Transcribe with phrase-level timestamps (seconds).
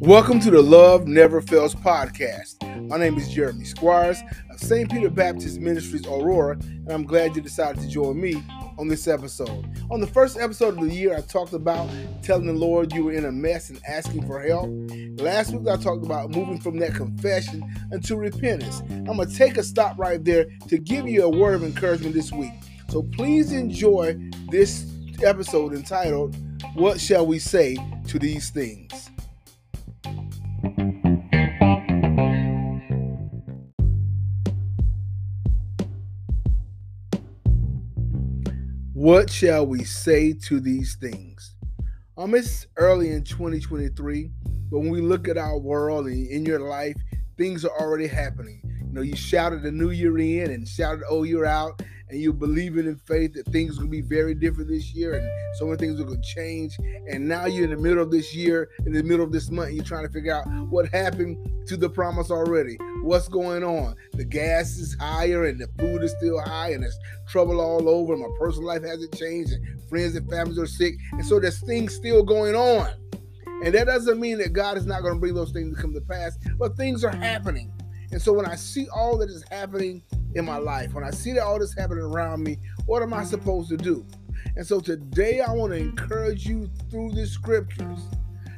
[0.00, 2.88] Welcome to the Love Never Fails podcast.
[2.88, 4.20] My name is Jeremy Squires
[4.50, 4.90] of St.
[4.90, 8.42] Peter Baptist Ministries Aurora, and I'm glad you decided to join me
[8.78, 9.64] on this episode.
[9.90, 11.88] On the first episode of the year, I talked about
[12.22, 14.68] telling the Lord you were in a mess and asking for help.
[15.20, 18.80] Last week, I talked about moving from that confession into repentance.
[18.90, 22.14] I'm going to take a stop right there to give you a word of encouragement
[22.14, 22.52] this week.
[22.90, 24.18] So please enjoy
[24.50, 24.89] this
[25.22, 26.36] episode entitled,
[26.74, 27.76] What Shall We Say
[28.08, 29.10] to These Things?
[39.00, 41.54] What shall we say to these things?
[42.18, 44.30] Um, it's early in 2023,
[44.70, 46.96] but when we look at our world and in your life,
[47.38, 48.60] things are already happening.
[48.86, 52.32] You know, you shouted the new year in and shouted old year out, and you're
[52.32, 55.66] believing in faith that things are going to be very different this year and so
[55.66, 56.76] many things are going to change.
[57.08, 59.72] And now you're in the middle of this year, in the middle of this month,
[59.72, 62.76] you're trying to figure out what happened to the promise already.
[63.02, 63.94] What's going on?
[64.12, 68.16] The gas is higher and the food is still high, and there's trouble all over.
[68.16, 70.94] My personal life hasn't changed, and friends and families are sick.
[71.12, 72.90] And so there's things still going on.
[73.64, 75.92] And that doesn't mean that God is not going to bring those things to come
[75.94, 77.70] to pass, but things are happening.
[78.12, 80.02] And so when I see all that is happening
[80.34, 83.24] in my life, when I see that all this happening around me, what am I
[83.24, 84.04] supposed to do?
[84.56, 88.00] And so today I want to encourage you through the scriptures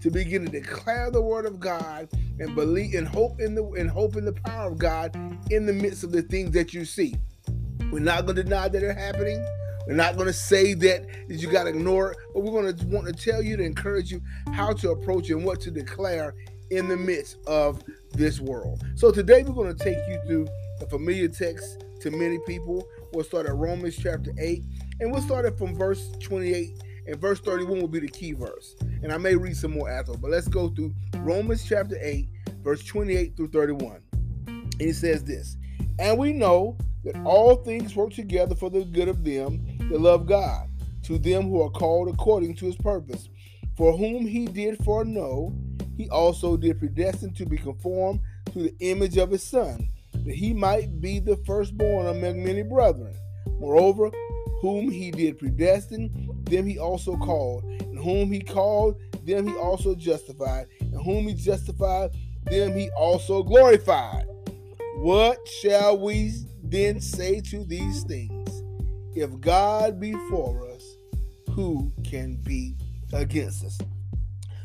[0.00, 3.90] to begin to declare the word of God and believe and hope in the and
[3.90, 5.14] hope in the power of God
[5.50, 7.14] in the midst of the things that you see.
[7.90, 9.44] We're not going to deny that they're happening.
[9.86, 12.86] We're not going to say that, you got to ignore it, but we're going to
[12.86, 14.22] want to tell you to encourage you
[14.52, 16.34] how to approach and what to declare
[16.76, 18.82] in the midst of this world.
[18.96, 20.48] So today we're going to take you through
[20.80, 22.86] a familiar text to many people.
[23.12, 24.64] We'll start at Romans chapter 8,
[25.00, 28.74] and we'll start it from verse 28, and verse 31 will be the key verse.
[29.02, 32.28] And I may read some more after, but let's go through Romans chapter 8,
[32.62, 34.02] verse 28 through 31.
[34.48, 35.56] And it says this
[36.00, 40.26] And we know that all things work together for the good of them that love
[40.26, 40.68] God,
[41.04, 43.28] to them who are called according to his purpose.
[43.76, 45.52] For whom he did foreknow,
[45.96, 48.20] he also did predestine to be conformed
[48.52, 53.14] to the image of his son, that he might be the firstborn among many brethren.
[53.58, 54.10] Moreover,
[54.60, 59.94] whom he did predestine, them he also called, and whom he called, them he also
[59.94, 62.10] justified, and whom he justified,
[62.46, 64.26] them he also glorified.
[64.98, 68.62] What shall we then say to these things?
[69.14, 70.96] If God be for us,
[71.50, 72.74] who can be
[73.12, 73.78] against us?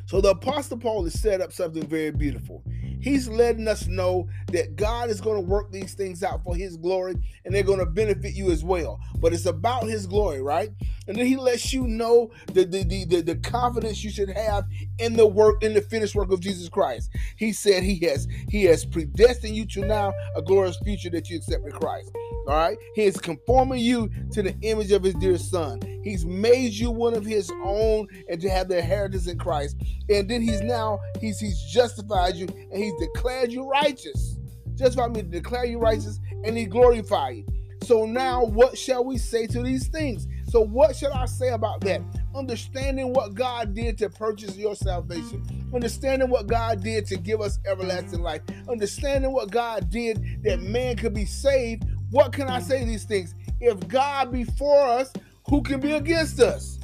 [0.10, 2.64] So the Apostle Paul has set up something very beautiful.
[3.00, 6.78] He's letting us know that God is going to work these things out for his
[6.78, 7.16] glory
[7.46, 9.00] and they're going to benefit you as well.
[9.20, 10.72] But it's about his glory, right?
[11.08, 14.66] And then he lets you know the, the, the, the, confidence you should have
[14.98, 17.12] in the work, in the finished work of Jesus Christ.
[17.38, 21.38] He said he has he has predestined you to now a glorious future that you
[21.38, 22.12] accept in Christ.
[22.48, 22.78] All right.
[22.96, 25.80] He is conforming you to the image of his dear son.
[26.04, 29.78] He's made you one of his own and to have the inheritance in Christ.
[30.10, 34.38] And then he's now, he's he's justified you and he's declared you righteous.
[34.76, 37.46] Just Justified me to declare you righteous and he glorified you.
[37.84, 40.28] So now what shall we say to these things?
[40.50, 42.02] So what should I say about that?
[42.36, 45.44] Understanding what God did to purchase your salvation.
[45.74, 48.42] Understanding what God did to give us everlasting life.
[48.70, 53.36] Understanding what God did that man could be saved what can I say these things?
[53.60, 55.14] If God be for us,
[55.48, 56.79] who can be against us?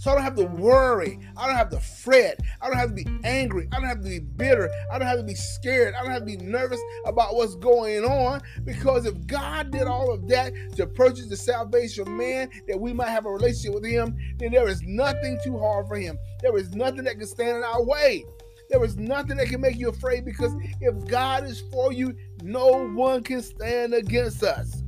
[0.00, 1.18] So I don't have to worry.
[1.36, 2.40] I don't have to fret.
[2.62, 3.68] I don't have to be angry.
[3.70, 4.70] I don't have to be bitter.
[4.90, 5.92] I don't have to be scared.
[5.92, 10.10] I don't have to be nervous about what's going on because if God did all
[10.10, 13.84] of that to purchase the salvation of man that we might have a relationship with
[13.84, 16.16] him, then there is nothing too hard for him.
[16.40, 18.24] There is nothing that can stand in our way.
[18.70, 22.88] There is nothing that can make you afraid because if God is for you, no
[22.88, 24.82] one can stand against us.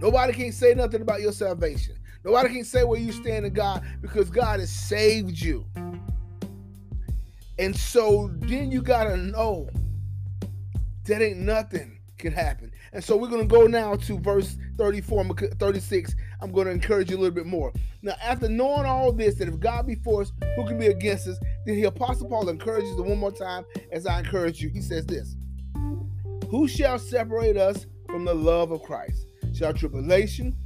[0.00, 1.96] Nobody can say nothing about your salvation.
[2.26, 5.64] Nobody can say where you stand in God because God has saved you.
[7.56, 9.68] And so then you got to know
[11.04, 12.72] that ain't nothing can happen.
[12.92, 15.24] And so we're going to go now to verse 34,
[15.56, 16.16] 36.
[16.40, 17.72] I'm going to encourage you a little bit more.
[18.02, 21.28] Now, after knowing all this, that if God be for us, who can be against
[21.28, 21.38] us?
[21.64, 24.68] Then the Apostle Paul encourages us one more time as I encourage you.
[24.68, 25.36] He says this
[26.50, 29.26] Who shall separate us from the love of Christ?
[29.54, 30.56] Shall tribulation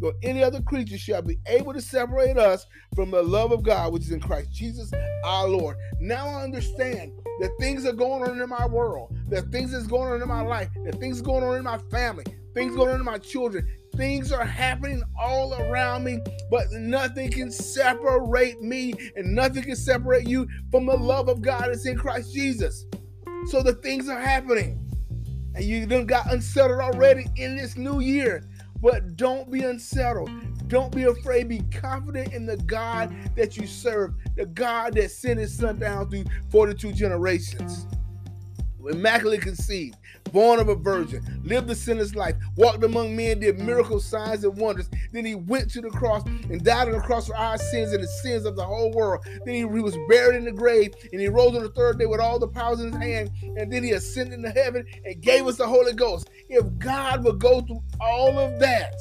[0.00, 3.92] nor any other creature shall be able to separate us from the love of God
[3.92, 4.92] which is in Christ Jesus
[5.24, 5.76] our Lord.
[6.00, 10.12] Now I understand that things are going on in my world, that things is going
[10.12, 12.24] on in my life, that things going on in my family,
[12.54, 13.66] things going on in my children.
[13.96, 16.20] Things are happening all around me,
[16.50, 21.64] but nothing can separate me and nothing can separate you from the love of God
[21.66, 22.86] that's in Christ Jesus.
[23.46, 24.86] So the things are happening.
[25.54, 28.48] And you done got unsettled already in this new year.
[28.80, 30.30] But don't be unsettled.
[30.68, 31.48] Don't be afraid.
[31.48, 36.08] Be confident in the God that you serve, the God that sent his son down
[36.08, 37.86] through 42 generations.
[38.88, 39.96] Immaculately conceived,
[40.32, 44.56] born of a virgin, lived a sinless life, walked among men, did miracles, signs, and
[44.56, 44.88] wonders.
[45.12, 48.02] Then he went to the cross and died on the cross for our sins and
[48.02, 49.24] the sins of the whole world.
[49.44, 52.06] Then he, he was buried in the grave and he rose on the third day
[52.06, 53.30] with all the powers in his hand.
[53.56, 56.30] And then he ascended into heaven and gave us the Holy Ghost.
[56.48, 58.94] If God would go through all of that,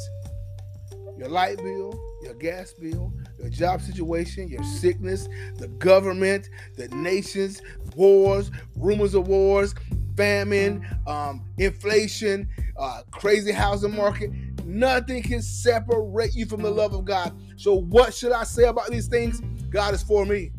[1.17, 5.27] your light bill, your gas bill, your job situation, your sickness,
[5.57, 7.61] the government, the nations,
[7.95, 9.73] wars, rumors of wars,
[10.17, 12.47] famine, um, inflation,
[12.77, 14.31] uh, crazy housing market.
[14.65, 17.33] Nothing can separate you from the love of God.
[17.55, 19.39] So, what should I say about these things?
[19.69, 20.51] God is for me.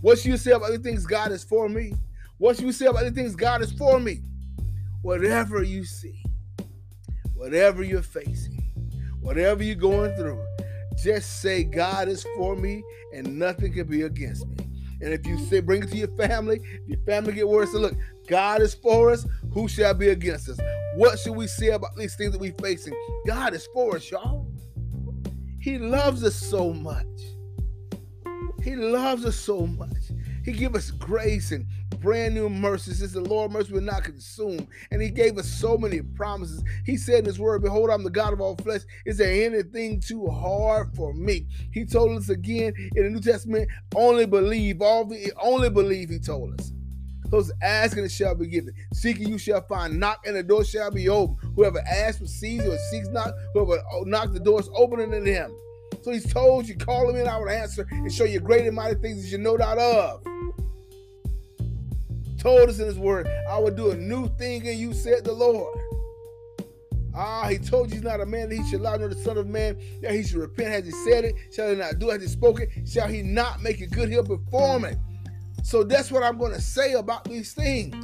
[0.00, 1.04] What should you say about these things?
[1.04, 1.94] God is for me.
[2.38, 3.34] What should you say about these things?
[3.34, 4.22] God is for me.
[5.02, 6.22] Whatever you see,
[7.34, 8.62] whatever you're facing,
[9.20, 10.45] whatever you're going through,
[11.02, 12.82] just say God is for me
[13.12, 14.56] and nothing can be against me.
[15.00, 17.72] And if you say bring it to your family, your family get worse.
[17.72, 17.94] So look,
[18.26, 19.26] God is for us.
[19.52, 20.58] Who shall be against us?
[20.94, 22.94] What should we say about these things that we're facing?
[23.26, 24.50] God is for us, y'all.
[25.60, 27.06] He loves us so much.
[28.62, 30.10] He loves us so much.
[30.44, 31.66] He give us grace and
[32.00, 32.98] brand new mercies.
[32.98, 34.66] Since the Lord mercy will not consume.
[34.90, 36.62] And he gave us so many promises.
[36.84, 38.82] He said in his word, Behold, I'm the God of all flesh.
[39.04, 41.46] Is there anything too hard for me?
[41.72, 44.80] He told us again in the New Testament, only believe.
[44.82, 46.72] All the only believe, he told us.
[47.30, 48.72] Those asking it shall be given.
[48.92, 49.98] Seeking you shall find.
[49.98, 51.36] Knock and the door shall be open.
[51.56, 55.56] Whoever asks receives, or seeks not, whoever oh, knocks the door is opening to them.
[56.02, 58.76] So he's told you, call him in, I will answer and show you great and
[58.76, 60.22] mighty things that you know not of.
[62.38, 65.32] Told us in his word, I will do a new thing in you, said the
[65.32, 65.78] Lord.
[67.14, 69.38] Ah, he told you he's not a man that he should lie, nor the son
[69.38, 70.68] of man that he should repent.
[70.68, 71.34] Has he said it?
[71.50, 72.10] Shall he not do?
[72.10, 72.68] Has he spoken?
[72.86, 74.10] Shall he not make it good?
[74.10, 74.98] He'll perform it.
[75.64, 77.96] So that's what I'm going to say about these things.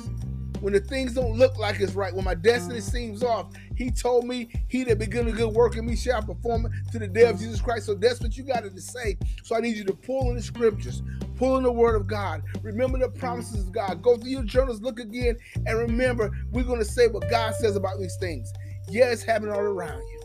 [0.63, 2.83] When the things don't look like it's right, when my destiny mm.
[2.83, 6.67] seems off, he told me, He that begun a good work in me shall perform
[6.67, 7.41] it to the day of mm.
[7.41, 7.87] Jesus Christ.
[7.87, 9.19] So that's what you got to say.
[9.43, 11.03] So I need you to pull in the scriptures,
[11.35, 12.45] pull in the word of God.
[12.63, 14.03] Remember the promises of God.
[14.03, 15.37] Go through your journals, look again,
[15.67, 18.53] and remember, we're going to say what God says about these things.
[18.89, 20.21] Yeah, it's happening all around you.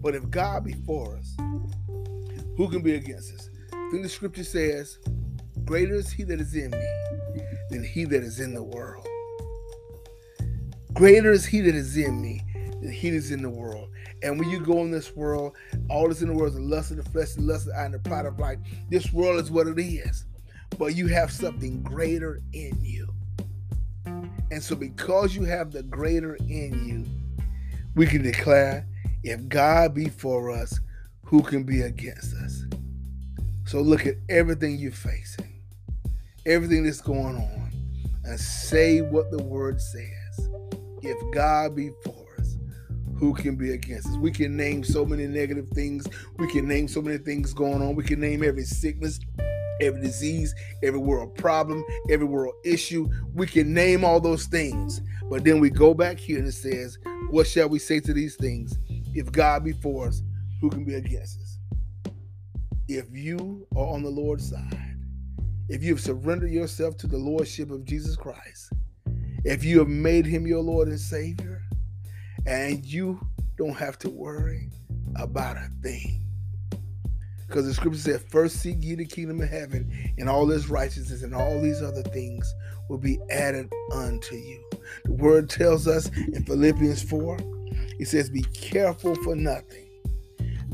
[0.00, 1.36] But if God be for us,
[2.56, 3.48] who can be against us?
[3.72, 4.98] I think the scripture says,
[5.64, 6.86] Greater is he that is in me
[7.70, 9.06] than he that is in the world.
[10.96, 12.42] Greater is he that is in me
[12.80, 13.90] than he that is in the world.
[14.22, 15.54] And when you go in this world,
[15.90, 17.78] all that's in the world is the lust of the flesh, the lust of the
[17.78, 18.58] eye, and the pride of life.
[18.90, 20.24] This world is what it is.
[20.78, 23.08] But you have something greater in you.
[24.50, 27.44] And so, because you have the greater in you,
[27.94, 28.86] we can declare
[29.22, 30.80] if God be for us,
[31.24, 32.64] who can be against us?
[33.64, 35.56] So, look at everything you're facing
[36.46, 37.70] everything that's going on
[38.24, 40.25] and say what the word says.
[41.06, 42.56] If God be for us,
[43.16, 44.16] who can be against us?
[44.16, 46.06] We can name so many negative things.
[46.38, 47.94] We can name so many things going on.
[47.94, 49.20] We can name every sickness,
[49.80, 53.08] every disease, every world problem, every world issue.
[53.34, 55.00] We can name all those things.
[55.30, 56.98] But then we go back here and it says,
[57.30, 58.76] What shall we say to these things?
[59.14, 60.22] If God be for us,
[60.60, 61.58] who can be against us?
[62.88, 64.96] If you are on the Lord's side,
[65.68, 68.72] if you have surrendered yourself to the Lordship of Jesus Christ,
[69.46, 71.62] if you have made him your Lord and Savior,
[72.46, 73.20] and you
[73.56, 74.70] don't have to worry
[75.14, 76.24] about a thing.
[77.46, 81.22] Because the scripture said, First seek ye the kingdom of heaven, and all this righteousness
[81.22, 82.52] and all these other things
[82.88, 84.64] will be added unto you.
[85.04, 87.38] The word tells us in Philippians 4,
[88.00, 89.86] it says, Be careful for nothing.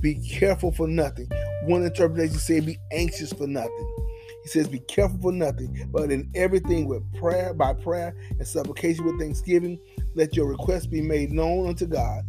[0.01, 1.29] Be careful for nothing.
[1.65, 3.97] One interpretation says, Be anxious for nothing.
[4.43, 9.05] He says, Be careful for nothing, but in everything with prayer, by prayer and supplication
[9.05, 9.79] with thanksgiving,
[10.15, 12.25] let your requests be made known unto God.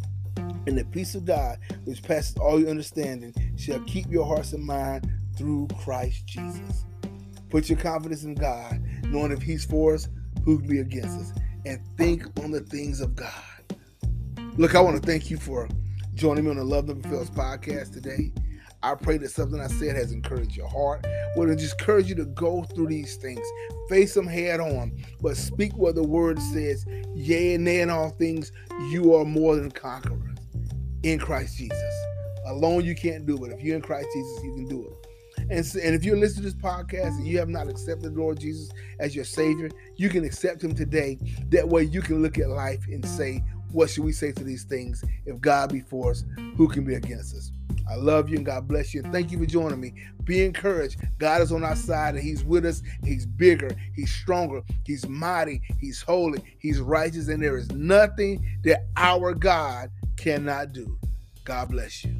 [0.66, 4.64] And the peace of God, which passes all your understanding, shall keep your hearts and
[4.64, 6.84] mind through Christ Jesus.
[7.50, 10.08] Put your confidence in God, knowing if He's for us,
[10.44, 11.32] who can be against us?
[11.66, 13.32] And think on the things of God.
[14.56, 15.68] Look, I want to thank you for
[16.14, 18.32] joining me on the Love Never Fails podcast today.
[18.84, 21.06] I pray that something I said has encouraged your heart.
[21.36, 23.40] Would well, just encourage you to go through these things,
[23.88, 26.84] face them head on, but speak what the word says.
[27.14, 28.52] Yea and nay in all things,
[28.90, 30.36] you are more than conquerors
[31.02, 31.94] in Christ Jesus.
[32.44, 33.52] Alone you can't do it.
[33.52, 35.06] If you're in Christ Jesus, you can do it.
[35.38, 38.38] And, and if you're listening to this podcast and you have not accepted the Lord
[38.38, 41.18] Jesus as your Savior, you can accept Him today.
[41.48, 44.64] That way you can look at life and say, what should we say to these
[44.64, 45.02] things?
[45.24, 46.24] If God be for us,
[46.56, 47.50] who can be against us?
[47.88, 49.02] I love you and God bless you.
[49.02, 49.94] Thank you for joining me.
[50.24, 51.00] Be encouraged.
[51.18, 52.82] God is on our side and He's with us.
[53.02, 53.70] He's bigger.
[53.94, 54.62] He's stronger.
[54.84, 55.60] He's mighty.
[55.78, 56.42] He's holy.
[56.58, 57.28] He's righteous.
[57.28, 60.98] And there is nothing that our God cannot do.
[61.44, 62.14] God bless you.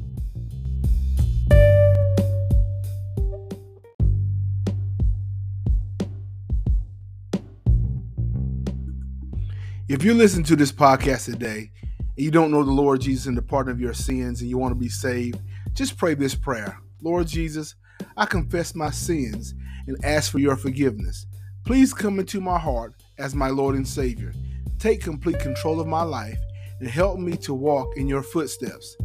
[9.87, 13.37] If you listen to this podcast today and you don't know the Lord Jesus and
[13.37, 15.39] the pardon of your sins and you want to be saved,
[15.75, 17.75] just pray this prayer Lord Jesus,
[18.17, 19.53] I confess my sins
[19.87, 21.27] and ask for your forgiveness.
[21.65, 24.33] Please come into my heart as my Lord and Savior.
[24.79, 26.39] Take complete control of my life
[26.79, 28.95] and help me to walk in your footsteps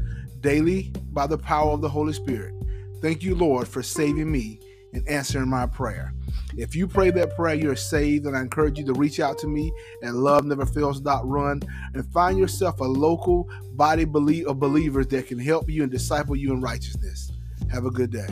[0.40, 2.54] daily by the power of the Holy Spirit.
[3.02, 4.60] Thank you, Lord, for saving me
[4.92, 6.14] and answering my prayer.
[6.56, 9.46] If you pray that prayer, you're saved, and I encourage you to reach out to
[9.46, 9.72] me
[10.02, 11.62] at loveneverfails.run
[11.94, 14.02] and find yourself a local body
[14.44, 17.32] of believers that can help you and disciple you in righteousness.
[17.70, 18.26] Have a good day.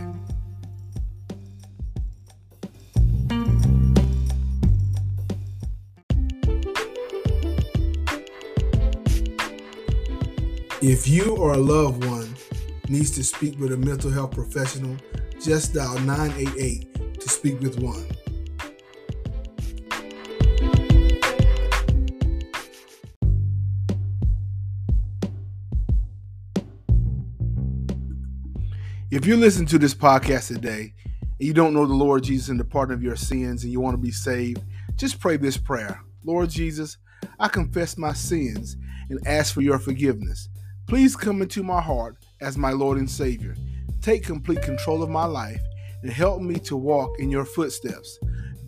[10.80, 12.32] If you or a loved one
[12.88, 14.96] needs to speak with a mental health professional,
[15.42, 16.88] just dial 988 to
[17.38, 18.04] speak with one.
[29.12, 32.59] If you listen to this podcast today and you don't know the Lord Jesus and
[32.59, 34.64] the pardon of your sins and you want to be saved,
[34.97, 36.97] just pray this prayer Lord Jesus,
[37.38, 38.76] I confess my sins
[39.11, 40.49] and ask for your forgiveness.
[40.88, 43.54] Please come into my heart as my Lord and Savior.
[44.02, 45.61] Take complete control of my life
[46.02, 48.18] and help me to walk in your footsteps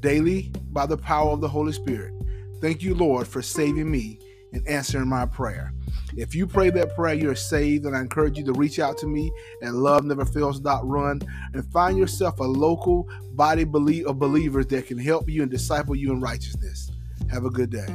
[0.00, 2.14] daily by the power of the Holy Spirit.
[2.60, 4.18] Thank you, Lord, for saving me
[4.52, 5.72] and answering my prayer.
[6.16, 9.06] If you pray that prayer, you're saved, and I encourage you to reach out to
[9.06, 9.30] me
[9.62, 11.22] at loveneverfails.run
[11.54, 13.62] and find yourself a local body
[14.04, 16.90] of believers that can help you and disciple you in righteousness.
[17.30, 17.86] Have a good day.